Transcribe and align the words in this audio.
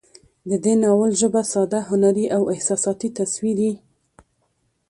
د 0.49 0.51
دې 0.63 0.73
ناول 0.83 1.11
ژبه 1.21 1.41
ساده، 1.51 1.79
هنري، 1.89 2.25
احساساتي، 2.55 3.09
تصويري 3.17 3.71